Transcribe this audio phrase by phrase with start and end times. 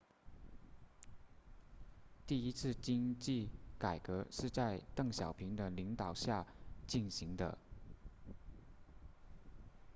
[2.25, 6.43] 第一次经济改革是在邓小平的领导下
[6.87, 7.55] 进行的